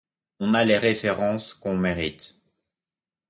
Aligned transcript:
On 0.39 0.55
a 0.55 0.63
les 0.65 0.79
références 0.79 1.53
qu'on 1.53 1.77
mérite. 1.77 2.41